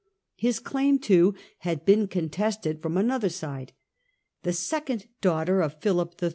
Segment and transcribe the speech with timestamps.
[0.35, 3.71] His claim, too, had been contested from another side.
[4.41, 6.29] The second daughter of Philip III.